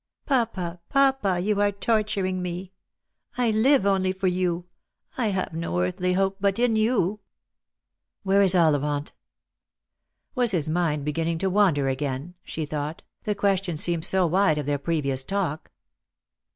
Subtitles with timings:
[0.25, 2.71] "Papa, papa, you are torturing me!
[3.37, 4.65] I live only for you—
[5.19, 7.19] I have no earthly hope but in you!"
[8.23, 9.13] "Where is Ollivant?"
[10.33, 12.33] Was his mind beginning to wander again?
[12.43, 15.69] she thoaght, the question seemed so wide of their previous talk.